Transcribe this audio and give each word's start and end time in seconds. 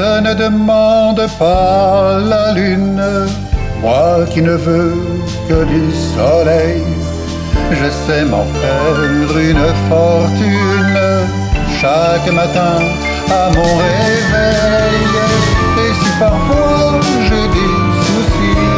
ne 0.00 0.34
demande 0.34 1.26
pas 1.38 2.18
la 2.18 2.52
lune, 2.52 3.02
moi 3.82 4.24
qui 4.30 4.40
ne 4.40 4.52
veux 4.52 4.94
que 5.48 5.64
du 5.64 5.92
soleil. 6.16 6.82
Je 7.70 7.88
sais 8.06 8.24
m'en 8.24 8.46
faire 8.60 9.38
une 9.38 9.66
fortune 9.88 11.00
chaque 11.80 12.32
matin 12.32 12.78
à 13.30 13.50
mon 13.56 13.70
réveil. 13.86 15.06
Et 15.82 15.92
si 16.00 16.10
parfois 16.18 17.00
j'ai 17.26 17.46
des 17.58 17.74
soucis, 18.06 18.68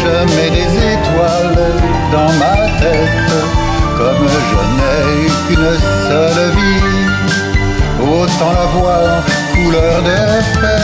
je 0.00 0.14
mets 0.34 0.52
des 0.58 0.70
étoiles 0.94 1.66
dans 2.12 2.32
ma 2.42 2.56
tête. 2.82 3.34
Comme 3.98 4.28
je 4.50 4.60
n'ai 4.76 5.26
qu'une 5.46 5.72
seule 6.08 6.50
vie, 6.58 6.96
autant 8.02 8.52
la 8.52 8.66
voir 8.78 9.22
couleur 9.66 10.02
des 10.02 10.42
fêtes. 10.60 10.75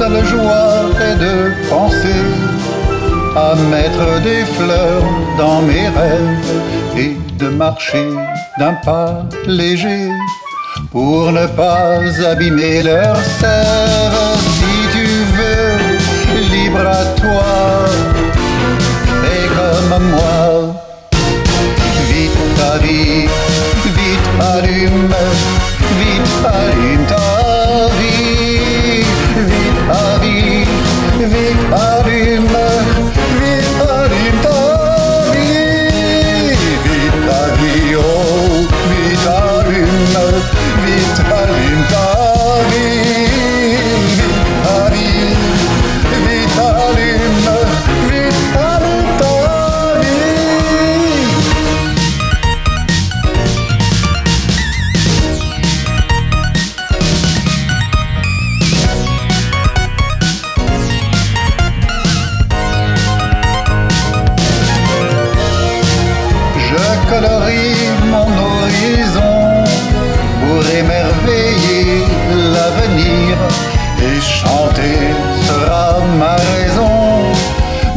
Seule 0.00 0.24
joie 0.24 0.88
est 1.08 1.16
de 1.16 1.52
penser 1.68 2.24
à 3.36 3.54
mettre 3.70 4.22
des 4.22 4.46
fleurs 4.56 5.04
dans 5.36 5.60
mes 5.60 5.88
rêves 5.88 6.62
et 6.96 7.16
de 7.38 7.48
marcher 7.50 8.08
d'un 8.58 8.72
pas 8.82 9.26
léger 9.46 10.08
pour 10.90 11.30
ne 11.32 11.46
pas 11.48 12.00
abîmer 12.32 12.82
leur 12.82 13.14
sève. 13.40 14.20
Si 14.56 14.76
tu 14.96 15.06
veux, 15.36 16.48
libre 16.54 16.86
à 17.00 17.04
toi, 17.20 17.39